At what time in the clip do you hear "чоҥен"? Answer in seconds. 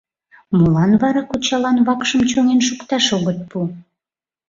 2.29-2.59